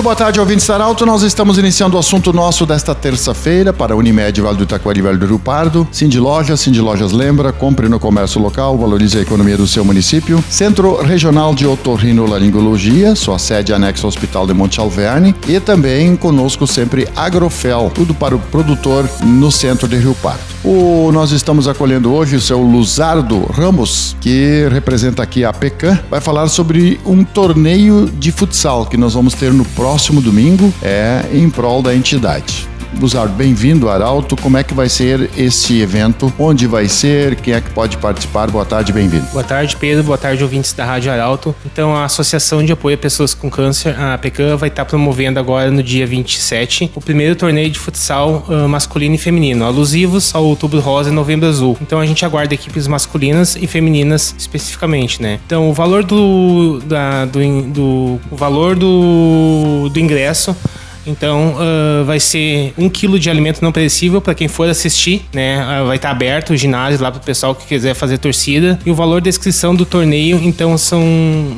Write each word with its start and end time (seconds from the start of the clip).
Muito 0.00 0.06
boa 0.06 0.16
tarde, 0.16 0.40
ouvintes 0.40 0.66
da 0.66 0.76
Arauto. 0.76 1.04
Nós 1.04 1.22
estamos 1.22 1.58
iniciando 1.58 1.94
o 1.94 2.00
assunto 2.00 2.32
nosso 2.32 2.64
desta 2.64 2.94
terça-feira 2.94 3.70
para 3.70 3.94
Unimed 3.94 4.40
Vale 4.40 4.56
do 4.56 4.62
Itaquari 4.62 5.02
Vale 5.02 5.18
do 5.18 5.26
Rio 5.26 5.38
Pardo. 5.38 5.86
Cindy 5.92 6.18
Lojas, 6.18 6.58
Cindy 6.60 6.80
Lojas 6.80 7.12
lembra, 7.12 7.52
compre 7.52 7.86
no 7.86 8.00
comércio 8.00 8.40
local, 8.40 8.78
valorize 8.78 9.18
a 9.18 9.20
economia 9.20 9.58
do 9.58 9.66
seu 9.66 9.84
município. 9.84 10.42
Centro 10.48 11.02
Regional 11.02 11.54
de 11.54 11.66
Otorrinolaringologia, 11.66 13.14
sua 13.14 13.38
sede 13.38 13.74
anexa 13.74 14.06
ao 14.06 14.08
Hospital 14.08 14.46
de 14.46 14.54
Monte 14.54 14.80
Alverne. 14.80 15.34
E 15.46 15.60
também 15.60 16.16
conosco 16.16 16.66
sempre 16.66 17.06
Agrofel, 17.14 17.92
tudo 17.94 18.14
para 18.14 18.34
o 18.34 18.38
produtor 18.38 19.06
no 19.22 19.52
centro 19.52 19.86
de 19.86 19.96
Rio 19.96 20.14
Pardo. 20.14 20.40
O, 20.64 21.10
nós 21.12 21.30
estamos 21.30 21.68
acolhendo 21.68 22.10
hoje 22.10 22.36
o 22.36 22.40
seu 22.40 22.62
Luzardo 22.62 23.44
Ramos, 23.52 24.16
que 24.18 24.66
representa 24.70 25.22
aqui 25.22 25.44
a 25.44 25.52
PECAM, 25.52 25.98
vai 26.10 26.22
falar 26.22 26.48
sobre 26.48 26.98
um 27.04 27.22
torneio 27.22 28.06
de 28.06 28.32
futsal 28.32 28.86
que 28.86 28.96
nós 28.96 29.12
vamos 29.12 29.34
ter 29.34 29.52
no 29.52 29.64
próximo 29.64 29.89
domingo, 30.20 30.72
é 30.82 31.28
em 31.32 31.50
prol 31.50 31.82
da 31.82 31.94
entidade. 31.94 32.69
Luzardo, 32.98 33.32
bem-vindo, 33.34 33.88
Arauto. 33.88 34.36
Como 34.36 34.56
é 34.56 34.64
que 34.64 34.74
vai 34.74 34.88
ser 34.88 35.30
esse 35.36 35.80
evento? 35.80 36.32
Onde 36.38 36.66
vai 36.66 36.88
ser? 36.88 37.36
Quem 37.36 37.54
é 37.54 37.60
que 37.60 37.70
pode 37.70 37.96
participar? 37.96 38.50
Boa 38.50 38.64
tarde, 38.64 38.92
bem-vindo. 38.92 39.24
Boa 39.32 39.44
tarde, 39.44 39.76
Pedro. 39.76 40.02
Boa 40.04 40.18
tarde, 40.18 40.42
ouvintes 40.42 40.72
da 40.72 40.84
Rádio 40.84 41.12
Arauto. 41.12 41.54
Então, 41.64 41.94
a 41.94 42.04
Associação 42.04 42.64
de 42.64 42.72
Apoio 42.72 42.96
a 42.96 42.98
Pessoas 42.98 43.32
com 43.32 43.48
Câncer, 43.50 43.98
a 43.98 44.14
APECAM, 44.14 44.56
vai 44.56 44.68
estar 44.68 44.84
promovendo 44.84 45.38
agora, 45.38 45.70
no 45.70 45.82
dia 45.82 46.06
27, 46.06 46.92
o 46.94 47.00
primeiro 47.00 47.36
torneio 47.36 47.70
de 47.70 47.78
futsal 47.78 48.44
uh, 48.48 48.68
masculino 48.68 49.14
e 49.14 49.18
feminino, 49.18 49.64
alusivos 49.64 50.34
ao 50.34 50.44
Outubro 50.44 50.80
Rosa 50.80 51.10
e 51.10 51.12
Novembro 51.12 51.48
Azul. 51.48 51.78
Então, 51.80 52.00
a 52.00 52.06
gente 52.06 52.24
aguarda 52.24 52.54
equipes 52.54 52.86
masculinas 52.86 53.56
e 53.56 53.66
femininas 53.66 54.34
especificamente, 54.36 55.22
né? 55.22 55.38
Então, 55.46 55.70
o 55.70 55.72
valor 55.72 56.02
do, 56.02 56.80
da, 56.84 57.24
do, 57.24 57.40
do 57.62 58.20
o 58.30 58.36
valor 58.36 58.74
do, 58.74 59.88
do 59.92 60.00
ingresso 60.00 60.56
então 61.06 61.54
uh, 61.54 62.04
vai 62.04 62.20
ser 62.20 62.72
um 62.76 62.88
quilo 62.88 63.18
de 63.18 63.30
alimento 63.30 63.62
não 63.62 63.72
perecível 63.72 64.20
para 64.20 64.34
quem 64.34 64.48
for 64.48 64.68
assistir, 64.68 65.22
né? 65.32 65.60
Uh, 65.62 65.86
vai 65.86 65.96
estar 65.96 66.08
tá 66.08 66.14
aberto 66.14 66.50
o 66.50 66.56
ginásio 66.56 67.02
lá 67.02 67.10
para 67.10 67.20
o 67.20 67.24
pessoal 67.24 67.54
que 67.54 67.66
quiser 67.66 67.94
fazer 67.94 68.18
torcida. 68.18 68.78
E 68.84 68.90
o 68.90 68.94
valor 68.94 69.20
da 69.20 69.28
inscrição 69.28 69.74
do 69.74 69.84
torneio, 69.84 70.40
então, 70.42 70.76
são 70.78 71.02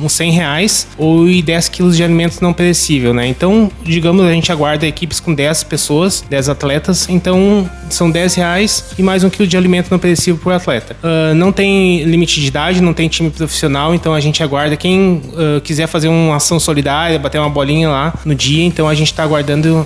uns 0.02 0.12
100 0.12 0.32
reais 0.32 0.86
ou 0.96 1.26
10 1.26 1.68
quilos 1.68 1.96
de 1.96 2.04
alimento 2.04 2.40
não 2.40 2.52
perecível, 2.52 3.12
né? 3.12 3.26
Então, 3.26 3.70
digamos, 3.84 4.24
a 4.24 4.32
gente 4.32 4.50
aguarda 4.50 4.86
equipes 4.86 5.20
com 5.20 5.34
10 5.34 5.64
pessoas, 5.64 6.24
10 6.28 6.48
atletas. 6.48 7.08
Então, 7.08 7.68
são 7.90 8.10
10 8.10 8.34
reais 8.34 8.94
e 8.98 9.02
mais 9.02 9.24
um 9.24 9.30
quilo 9.30 9.46
de 9.46 9.56
alimento 9.56 9.90
não 9.90 9.98
perecível 9.98 10.40
por 10.42 10.52
atleta. 10.52 10.96
Uh, 11.02 11.34
não 11.34 11.52
tem 11.52 12.04
limite 12.04 12.40
de 12.40 12.46
idade, 12.46 12.80
não 12.80 12.94
tem 12.94 13.08
time 13.08 13.30
profissional, 13.30 13.94
então 13.94 14.14
a 14.14 14.20
gente 14.20 14.42
aguarda 14.42 14.76
quem 14.76 15.22
quiser 15.64 15.86
fazer 15.86 16.08
uma 16.08 16.36
ação 16.36 16.58
solidária, 16.58 17.18
bater 17.18 17.38
uma 17.38 17.48
bolinha 17.48 17.88
lá 17.88 18.14
no 18.24 18.34
dia, 18.34 18.64
então 18.64 18.88
a 18.88 18.94
gente 18.94 19.08
está 19.08 19.22
aguardando 19.22 19.41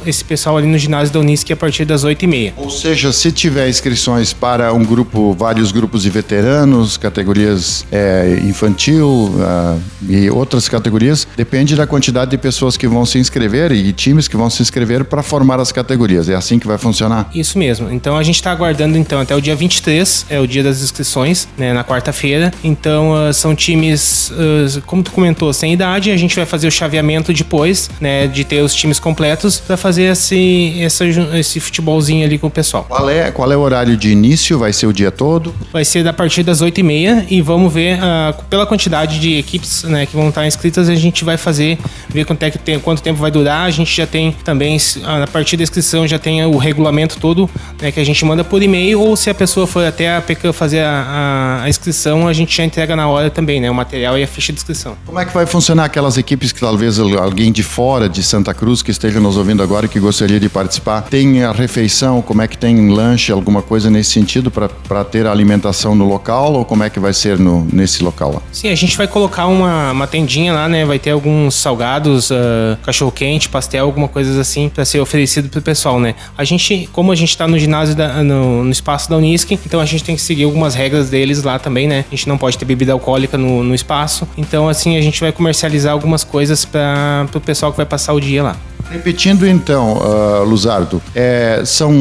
esse 0.07 0.25
pessoal 0.25 0.57
ali 0.57 0.67
no 0.67 0.79
ginásio 0.79 1.13
da 1.13 1.21
Unisc 1.21 1.51
a 1.51 1.57
partir 1.57 1.85
das 1.85 2.05
8h30. 2.05 2.53
Ou 2.57 2.71
seja, 2.71 3.13
se 3.13 3.33
tiver 3.33 3.69
inscrições 3.69 4.33
para 4.33 4.73
um 4.73 4.85
grupo, 4.85 5.33
vários 5.33 5.73
grupos 5.73 6.03
de 6.03 6.11
veteranos, 6.11 6.97
categorias 6.97 7.87
é, 7.91 8.41
infantil 8.45 9.09
uh, 9.09 9.81
e 10.09 10.31
outras 10.31 10.69
categorias, 10.69 11.27
depende 11.37 11.75
da 11.77 11.87
quantidade 11.87 12.31
de 12.31 12.39
pessoas 12.39 12.77
que 12.77 12.87
vão 12.87 13.05
se 13.05 13.19
inscrever 13.19 13.73
e 13.73 13.93
times 13.93 14.29
que 14.29 14.37
vão 14.37 14.51
se 14.51 14.63
inscrever 14.63 15.05
para 15.05 15.23
formar 15.23 15.61
as 15.61 15.73
categorias. 15.73 16.29
É 16.29 16.35
assim 16.35 16.59
que 16.59 16.67
vai 16.67 16.79
funcionar? 16.79 17.31
Isso 17.35 17.59
mesmo. 17.59 17.91
Então 17.91 18.17
a 18.17 18.23
gente 18.23 18.37
está 18.37 18.51
aguardando 18.51 18.97
então 18.99 19.21
até 19.21 19.35
o 19.35 19.41
dia 19.41 19.55
23, 19.55 20.27
é 20.29 20.41
o 20.41 20.47
dia 20.47 20.63
das 20.63 20.83
inscrições, 20.83 21.49
né, 21.57 21.73
na 21.73 21.85
quarta-feira. 21.85 22.53
Então 22.63 23.13
uh, 23.13 23.33
são 23.33 23.55
times, 23.55 24.31
uh, 24.31 24.81
como 24.87 25.03
tu 25.03 25.11
comentou, 25.13 25.53
sem 25.53 25.73
idade. 25.73 26.11
A 26.11 26.17
gente 26.17 26.35
vai 26.35 26.47
fazer 26.47 26.67
o 26.67 26.71
chaveamento 26.71 27.33
depois, 27.33 27.91
né, 28.01 28.27
de 28.27 28.45
ter 28.45 28.63
os 28.63 28.75
times 28.75 28.99
completos 28.99 29.36
para 29.67 29.77
fazer 29.77 30.05
esse, 30.05 30.77
essa, 30.81 31.05
esse 31.05 31.61
futebolzinho 31.61 32.25
ali 32.25 32.39
com 32.39 32.47
o 32.47 32.51
pessoal. 32.51 32.85
Qual 32.89 33.09
é, 33.09 33.31
qual 33.31 33.51
é 33.51 33.57
o 33.57 33.61
horário 33.61 33.97
de 33.97 34.11
início? 34.11 34.59
Vai 34.59 34.73
ser 34.73 34.87
o 34.87 34.93
dia 34.93 35.11
todo? 35.11 35.55
Vai 35.73 35.85
ser 35.85 36.03
da 36.03 36.13
partir 36.13 36.43
das 36.43 36.63
8h30 36.63 37.27
e 37.31 37.41
vamos 37.41 37.73
ver 37.73 37.99
uh, 37.99 38.43
pela 38.45 38.67
quantidade 38.67 39.19
de 39.21 39.39
equipes 39.39 39.85
né, 39.85 40.07
que 40.07 40.17
vão 40.17 40.29
estar 40.29 40.47
inscritas, 40.47 40.89
a 40.89 40.95
gente 40.95 41.25
vai 41.25 41.37
fazer, 41.37 41.79
ver 42.09 42.25
quanto, 42.25 42.43
é 42.43 42.51
que 42.51 42.59
tem, 42.59 42.79
quanto 42.79 43.03
tempo 43.03 43.21
vai 43.21 43.31
durar. 43.31 43.67
A 43.67 43.71
gente 43.71 43.95
já 43.95 44.07
tem 44.07 44.33
também, 44.45 44.77
a 45.05 45.27
partir 45.27 45.57
da 45.57 45.63
inscrição, 45.63 46.07
já 46.07 46.19
tem 46.19 46.45
o 46.45 46.57
regulamento 46.57 47.19
todo 47.19 47.49
né, 47.81 47.93
que 47.93 48.01
a 48.01 48.05
gente 48.05 48.25
manda 48.25 48.43
por 48.43 48.63
e-mail, 48.63 49.01
ou 49.01 49.17
se 49.17 49.31
a 49.31 49.35
pessoa 49.35 49.67
for 49.67 49.85
até 49.85 50.17
a 50.17 50.21
PECAM 50.21 50.53
fazer 50.53 50.81
a, 50.81 50.91
a, 50.91 51.63
a, 51.65 51.69
inscrição, 51.69 52.27
a 52.27 52.33
gente 52.33 52.57
já 52.57 52.65
entrega 52.65 52.97
na 52.97 53.09
hora 53.09 53.31
também, 53.31 53.61
né? 53.61 53.71
O 53.71 53.75
material 53.75 54.19
e 54.19 54.23
a 54.23 54.27
ficha 54.27 54.53
de 54.53 54.59
inscrição. 54.59 54.97
Como 55.05 55.19
é 55.19 55.25
que 55.25 55.33
vai 55.33 55.47
funcionar 55.47 55.85
aquelas 55.85 56.17
equipes 56.17 56.53
que 56.53 56.61
talvez 56.61 56.99
alguém 56.99 57.53
de 57.53 57.63
fora 57.63 58.09
de 58.09 58.23
Santa 58.23 58.55
Cruz 58.55 58.83
que 58.83 58.91
esteja 58.91 59.21
nos 59.27 59.37
ouvindo 59.37 59.61
agora 59.61 59.89
que 59.89 59.99
gostaria 59.99 60.39
de 60.39 60.49
participar, 60.49 61.03
tem 61.03 61.43
a 61.43 61.51
refeição, 61.51 62.23
como 62.23 62.43
é 62.43 62.47
que 62.47 62.57
tem 62.57 62.91
lanche, 62.91 63.33
alguma 63.33 63.61
coisa 63.61 63.91
nesse 63.91 64.13
sentido 64.13 64.53
para 64.53 65.05
ter 65.05 65.27
a 65.27 65.33
alimentação 65.33 65.97
no 65.97 66.09
local 66.09 66.53
ou 66.53 66.65
como 66.65 66.85
é 66.85 66.91
que 66.91 67.01
vai 67.01 67.13
ser 67.13 67.37
no, 67.37 67.67
nesse 67.73 68.05
local? 68.05 68.41
Sim, 68.53 68.69
a 68.69 68.75
gente 68.77 68.97
vai 68.97 69.09
colocar 69.09 69.47
uma, 69.47 69.91
uma 69.91 70.07
tendinha 70.07 70.53
lá, 70.53 70.69
né? 70.69 70.85
Vai 70.85 71.01
ter 71.01 71.11
alguns 71.11 71.57
salgados, 71.57 72.31
uh, 72.31 72.79
cachorro-quente, 72.85 73.49
pastel, 73.49 73.85
alguma 73.85 74.07
coisa 74.07 74.41
assim 74.41 74.69
para 74.69 74.85
ser 74.85 75.01
oferecido 75.01 75.49
pro 75.49 75.61
pessoal, 75.61 75.99
né? 75.99 76.15
A 76.39 76.45
gente, 76.45 76.89
como 76.93 77.11
a 77.11 77.17
gente 77.17 77.31
está 77.31 77.49
no 77.49 77.59
ginásio, 77.59 77.97
da, 77.97 78.23
no, 78.23 78.63
no, 78.63 78.71
espaço 78.71 79.11
da 79.11 79.17
Unisc, 79.17 79.51
então 79.67 79.81
a 79.81 79.85
gente 79.85 80.05
tem 80.05 80.15
que 80.15 80.23
seguir 80.23 80.45
algumas 80.45 80.77
regras 80.77 81.11
deles 81.11 81.43
lá 81.43 81.59
também, 81.59 81.89
né? 81.89 82.05
A 82.07 82.15
gente 82.15 82.29
não 82.29 82.39
pode 82.39 82.57
ter 82.57 82.65
bebida 82.65 82.93
alcoólica 82.93 83.37
no, 83.37 83.65
no 83.65 83.75
espaço. 83.75 84.29
Então, 84.39 84.69
assim, 84.69 84.97
a 84.97 85.01
gente 85.01 85.21
vai 85.21 85.33
comercializar 85.33 85.93
algumas 85.93 86.23
coisas 86.23 86.65
para 86.65 87.27
o 87.35 87.41
pessoal 87.41 87.73
que 87.73 87.77
vai 87.77 87.87
passar 87.87 88.13
o 88.13 88.21
dia 88.21 88.45
lá. 88.45 88.57
Repetindo 88.91 89.47
então, 89.47 89.99
uh, 89.99 90.45
Luzardo, 90.45 91.03
é, 91.15 91.63
são 91.65 91.93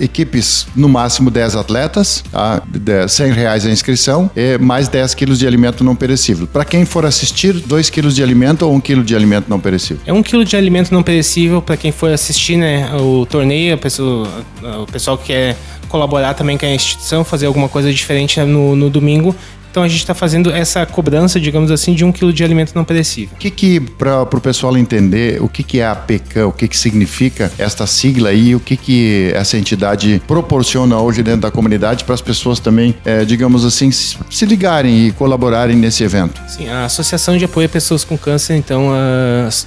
equipes 0.00 0.66
no 0.74 0.88
máximo 0.88 1.30
10 1.30 1.56
atletas, 1.56 2.24
tá? 2.30 2.62
100 3.08 3.32
reais 3.32 3.66
a 3.66 3.70
inscrição, 3.70 4.30
e 4.34 4.58
mais 4.58 4.88
10 4.88 5.14
quilos 5.14 5.38
de 5.38 5.46
alimento 5.46 5.84
não 5.84 5.94
perecível. 5.94 6.46
Para 6.46 6.64
quem 6.64 6.84
for 6.84 7.06
assistir, 7.06 7.52
2 7.52 7.90
quilos 7.90 8.14
de 8.14 8.22
alimento 8.22 8.66
ou 8.66 8.74
1 8.74 8.80
quilo 8.80 9.04
de 9.04 9.14
alimento 9.14 9.46
não 9.48 9.60
perecível? 9.60 10.02
É 10.06 10.12
1 10.12 10.22
quilo 10.22 10.44
de 10.44 10.56
alimento 10.56 10.92
não 10.92 11.02
perecível 11.02 11.62
para 11.62 11.76
quem 11.76 11.92
for 11.92 12.10
assistir 12.10 12.56
né, 12.56 12.90
o 12.96 13.24
torneio, 13.26 13.78
pessoa, 13.78 14.28
o 14.82 14.86
pessoal 14.90 15.16
que 15.16 15.26
quer 15.26 15.56
colaborar 15.88 16.34
também 16.34 16.58
com 16.58 16.66
a 16.66 16.70
instituição, 16.70 17.24
fazer 17.24 17.46
alguma 17.46 17.68
coisa 17.68 17.92
diferente 17.92 18.40
no, 18.40 18.74
no 18.74 18.90
domingo. 18.90 19.34
Então 19.74 19.82
a 19.82 19.88
gente 19.88 19.98
está 19.98 20.14
fazendo 20.14 20.52
essa 20.52 20.86
cobrança, 20.86 21.40
digamos 21.40 21.68
assim, 21.72 21.94
de 21.94 22.04
um 22.04 22.12
quilo 22.12 22.32
de 22.32 22.44
alimento 22.44 22.70
não 22.76 22.84
perecível. 22.84 23.34
O 23.34 23.38
que 23.40 23.50
que, 23.50 23.80
para 23.80 24.22
o 24.22 24.40
pessoal 24.40 24.76
entender, 24.76 25.42
o 25.42 25.48
que 25.48 25.64
que 25.64 25.80
é 25.80 25.86
a 25.88 25.96
PECAM, 25.96 26.46
o 26.46 26.52
que 26.52 26.68
que 26.68 26.76
significa 26.76 27.50
esta 27.58 27.84
sigla 27.84 28.28
aí, 28.28 28.54
o 28.54 28.60
que 28.60 28.76
que 28.76 29.32
essa 29.34 29.58
entidade 29.58 30.22
proporciona 30.28 30.96
hoje 31.00 31.24
dentro 31.24 31.40
da 31.40 31.50
comunidade 31.50 32.04
para 32.04 32.14
as 32.14 32.20
pessoas 32.20 32.60
também, 32.60 32.94
é, 33.04 33.24
digamos 33.24 33.64
assim, 33.64 33.90
se 33.90 34.46
ligarem 34.46 35.08
e 35.08 35.10
colaborarem 35.10 35.74
nesse 35.74 36.04
evento? 36.04 36.40
Sim, 36.46 36.68
a 36.68 36.84
Associação 36.84 37.36
de 37.36 37.44
Apoio 37.44 37.66
a 37.66 37.68
Pessoas 37.68 38.04
com 38.04 38.16
Câncer, 38.16 38.54
então, 38.54 38.92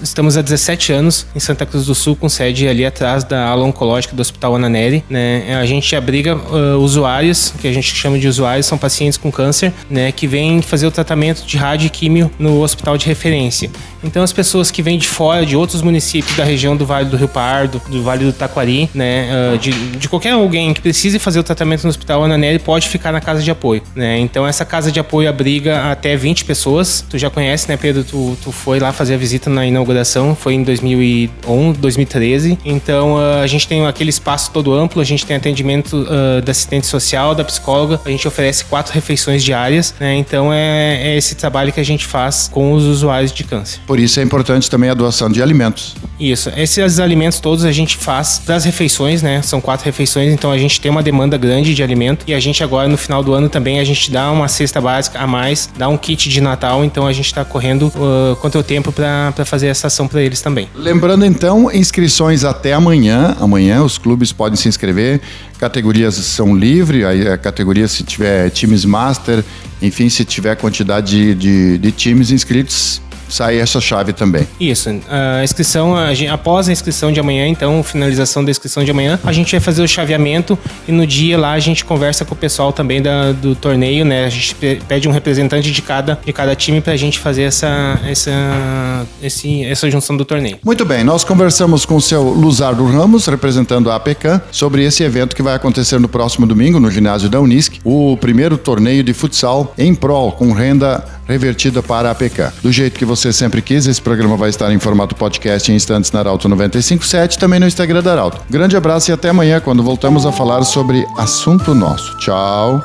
estamos 0.01 0.37
há 0.37 0.41
17 0.41 0.93
anos 0.93 1.27
em 1.35 1.39
Santa 1.41 1.65
Cruz 1.65 1.85
do 1.85 1.93
Sul, 1.93 2.15
com 2.15 2.29
sede 2.29 2.65
ali 2.65 2.85
atrás 2.85 3.25
da 3.25 3.49
ala 3.49 3.65
oncológica 3.65 4.15
do 4.15 4.21
Hospital 4.21 4.55
Ananeri, 4.55 5.03
né? 5.09 5.57
A 5.59 5.65
gente 5.65 5.93
abriga 5.97 6.33
uh, 6.33 6.77
usuários, 6.79 7.53
que 7.59 7.67
a 7.67 7.73
gente 7.73 7.93
chama 7.93 8.17
de 8.17 8.25
usuários, 8.25 8.65
são 8.65 8.77
pacientes 8.77 9.17
com 9.17 9.29
câncer, 9.29 9.73
né, 9.89 9.96
que 10.11 10.27
vêm 10.27 10.61
fazer 10.61 10.87
o 10.87 10.91
tratamento 10.91 11.45
de 11.45 11.57
rádio 11.57 11.87
e 11.87 11.89
químio 11.89 12.31
no 12.37 12.61
hospital 12.61 12.97
de 12.97 13.05
referência. 13.05 13.69
Então 14.03 14.23
as 14.23 14.31
pessoas 14.31 14.71
que 14.71 14.81
vêm 14.81 14.97
de 14.97 15.07
fora, 15.07 15.45
de 15.45 15.55
outros 15.55 15.81
municípios 15.81 16.35
da 16.35 16.43
região 16.43 16.75
do 16.75 16.85
Vale 16.85 17.09
do 17.09 17.17
Rio 17.17 17.27
Pardo, 17.27 17.81
do 17.89 18.03
Vale 18.03 18.25
do 18.25 18.33
Taquari, 18.33 18.89
né, 18.93 19.27
uh, 19.53 19.57
de, 19.57 19.71
de, 19.71 20.07
qualquer 20.07 20.31
alguém 20.31 20.73
que 20.73 20.81
precise 20.81 21.19
fazer 21.19 21.39
o 21.39 21.43
tratamento 21.43 21.83
no 21.83 21.89
hospital 21.89 22.23
Ananelli 22.23 22.59
pode 22.59 22.87
ficar 22.87 23.11
na 23.11 23.19
casa 23.19 23.41
de 23.41 23.49
apoio, 23.51 23.81
né? 23.95 24.19
Então 24.19 24.47
essa 24.47 24.63
casa 24.63 24.91
de 24.91 24.99
apoio 24.99 25.29
abriga 25.29 25.91
até 25.91 26.15
20 26.15 26.45
pessoas. 26.45 27.03
Tu 27.09 27.17
já 27.17 27.29
conhece, 27.29 27.67
né, 27.67 27.77
Pedro? 27.77 28.03
Tu, 28.03 28.37
tu 28.43 28.51
foi 28.51 28.79
lá 28.79 28.93
fazer 28.93 29.15
a 29.15 29.17
visita 29.17 29.49
na 29.49 29.65
inauguração, 29.65 30.35
foi 30.35 30.53
em 30.53 30.63
2011, 30.63 31.79
2013. 31.79 32.59
Então 32.63 33.15
uh, 33.15 33.41
a 33.43 33.47
gente 33.47 33.67
tem 33.67 33.85
aquele 33.85 34.09
espaço 34.09 34.51
todo 34.51 34.73
amplo, 34.73 35.01
a 35.01 35.05
gente 35.05 35.25
tem 35.25 35.35
atendimento 35.35 35.97
uh, 35.97 36.41
da 36.41 36.51
assistente 36.51 36.85
social, 36.85 37.33
da 37.35 37.43
psicóloga, 37.43 37.99
a 38.05 38.09
gente 38.09 38.27
oferece 38.27 38.65
quatro 38.65 38.93
refeições 38.93 39.43
diárias 39.43 39.86
né? 39.99 40.15
Então 40.15 40.53
é, 40.53 40.99
é, 41.01 41.17
esse 41.17 41.35
trabalho 41.35 41.71
que 41.71 41.79
a 41.79 41.85
gente 41.85 42.05
faz 42.05 42.47
com 42.51 42.73
os 42.73 42.83
usuários 42.83 43.31
de 43.31 43.43
câncer. 43.43 43.79
Por 43.85 43.99
isso 43.99 44.19
é 44.19 44.23
importante 44.23 44.69
também 44.69 44.89
a 44.89 44.93
doação 44.93 45.29
de 45.29 45.41
alimentos. 45.41 45.95
Isso. 46.19 46.51
Esses 46.55 46.99
alimentos 46.99 47.39
todos 47.39 47.63
a 47.63 47.71
gente 47.71 47.97
faz 47.97 48.41
das 48.45 48.65
refeições, 48.65 49.21
né? 49.21 49.41
São 49.41 49.61
quatro 49.61 49.85
refeições, 49.85 50.33
então 50.33 50.51
a 50.51 50.57
gente 50.57 50.81
tem 50.81 50.89
uma 50.89 51.03
demanda 51.03 51.37
grande 51.37 51.73
de 51.73 51.83
alimento 51.83 52.25
e 52.27 52.33
a 52.33 52.39
gente 52.39 52.63
agora 52.63 52.87
no 52.87 52.97
final 52.97 53.23
do 53.23 53.33
ano 53.33 53.49
também 53.49 53.79
a 53.79 53.83
gente 53.83 54.11
dá 54.11 54.31
uma 54.31 54.47
cesta 54.47 54.81
básica 54.81 55.19
a 55.19 55.27
mais, 55.27 55.69
dá 55.77 55.87
um 55.87 55.97
kit 55.97 56.29
de 56.29 56.41
Natal, 56.41 56.83
então 56.83 57.05
a 57.05 57.13
gente 57.13 57.27
está 57.27 57.45
correndo 57.45 57.87
uh, 57.87 58.35
contra 58.37 58.59
o 58.59 58.63
tempo 58.63 58.91
para 58.91 59.33
fazer 59.45 59.67
essa 59.67 59.87
ação 59.87 60.07
para 60.07 60.21
eles 60.21 60.41
também. 60.41 60.67
Lembrando 60.75 61.25
então, 61.25 61.71
inscrições 61.71 62.43
até 62.43 62.73
amanhã. 62.73 63.35
Amanhã 63.39 63.83
os 63.83 63.97
clubes 63.97 64.31
podem 64.31 64.55
se 64.55 64.67
inscrever. 64.67 65.21
Categorias 65.59 66.15
são 66.15 66.55
livres, 66.55 67.03
a 67.03 67.37
categoria 67.37 67.87
se 67.87 68.03
tiver 68.03 68.49
times 68.51 68.85
master, 68.85 69.43
enfim, 69.81 70.07
se 70.07 70.23
tiver 70.23 70.55
quantidade 70.55 71.33
de, 71.33 71.35
de, 71.35 71.77
de 71.79 71.91
times 71.91 72.31
inscritos, 72.31 73.01
sai 73.29 73.59
essa 73.59 73.79
chave 73.79 74.13
também. 74.13 74.47
Isso. 74.59 74.89
A 75.09 75.43
inscrição, 75.43 75.95
a 75.95 76.13
gente, 76.13 76.29
após 76.29 76.69
a 76.69 76.71
inscrição 76.71 77.11
de 77.11 77.19
amanhã, 77.19 77.47
então, 77.47 77.81
finalização 77.83 78.43
da 78.43 78.51
inscrição 78.51 78.83
de 78.83 78.91
amanhã, 78.91 79.19
a 79.23 79.31
gente 79.31 79.51
vai 79.51 79.59
fazer 79.59 79.81
o 79.81 79.87
chaveamento 79.87 80.57
e 80.87 80.91
no 80.91 81.05
dia 81.05 81.37
lá 81.37 81.53
a 81.53 81.59
gente 81.59 81.83
conversa 81.85 82.25
com 82.25 82.33
o 82.33 82.37
pessoal 82.37 82.71
também 82.71 83.01
da, 83.01 83.31
do 83.31 83.55
torneio, 83.55 84.05
né? 84.05 84.25
A 84.25 84.29
gente 84.29 84.55
pede 84.87 85.07
um 85.07 85.11
representante 85.11 85.71
de 85.71 85.81
cada, 85.81 86.19
de 86.23 86.33
cada 86.33 86.55
time 86.55 86.81
pra 86.81 86.95
gente 86.95 87.19
fazer 87.19 87.43
essa, 87.43 87.99
essa, 88.05 89.05
esse, 89.21 89.63
essa 89.65 89.89
junção 89.89 90.15
do 90.15 90.25
torneio. 90.25 90.57
Muito 90.63 90.85
bem, 90.85 91.03
nós 91.03 91.23
conversamos 91.23 91.85
com 91.85 91.95
o 91.95 92.01
seu 92.01 92.23
Luzardo 92.23 92.85
Ramos, 92.85 93.25
representando 93.27 93.91
a 93.91 93.95
APECAM, 93.95 94.41
sobre 94.51 94.83
esse 94.83 95.03
evento 95.03 95.35
que 95.35 95.41
vai 95.41 95.55
acontecer 95.55 95.99
no 95.99 96.07
próximo 96.07 96.45
domingo 96.45 96.79
no 96.79 96.89
ginásio 96.89 97.29
da 97.29 97.39
Unisc, 97.39 97.79
o 97.83 98.17
primeiro 98.17 98.57
torneio 98.57 99.03
de 99.03 99.13
futsal 99.13 99.73
em 99.77 99.93
prol, 99.93 100.31
com 100.31 100.51
renda 100.51 101.03
revertida 101.27 101.83
para 101.83 102.09
a 102.09 102.11
APK. 102.11 102.53
Do 102.61 102.71
jeito 102.71 102.97
que 102.97 103.05
você 103.05 103.33
sempre 103.33 103.61
quis, 103.61 103.85
esse 103.85 104.01
programa 104.01 104.37
vai 104.37 104.49
estar 104.49 104.71
em 104.71 104.79
formato 104.79 105.15
podcast 105.15 105.71
em 105.71 105.75
instantes 105.75 106.11
na 106.11 106.19
Arauto 106.19 106.47
957, 106.47 107.37
também 107.37 107.59
no 107.59 107.67
Instagram 107.67 108.01
da 108.01 108.13
Arauto. 108.13 108.41
Grande 108.49 108.77
abraço 108.77 109.11
e 109.11 109.13
até 109.13 109.29
amanhã, 109.29 109.59
quando 109.59 109.83
voltamos 109.83 110.25
a 110.25 110.31
falar 110.31 110.63
sobre 110.63 111.05
assunto 111.17 111.73
nosso. 111.75 112.17
Tchau. 112.17 112.83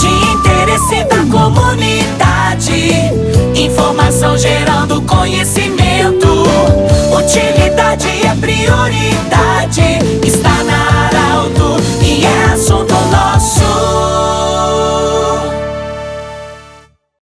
De 0.00 0.06
interesse 0.06 1.04
da 1.04 1.24
comunidade, 1.30 2.92
informação 3.54 4.36
gerando 4.36 5.00
conhecimento. 5.02 6.26
Utilidade 7.16 8.08
é 8.26 8.34
prioridade. 8.40 9.35